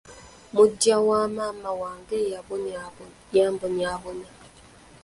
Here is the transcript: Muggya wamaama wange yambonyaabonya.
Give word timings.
Muggya 0.53 0.95
wamaama 1.07 1.71
wange 1.81 2.17
yambonyaabonya. 3.37 4.31